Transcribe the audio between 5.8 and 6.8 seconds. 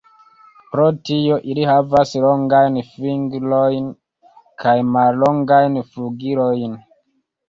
flugilojn.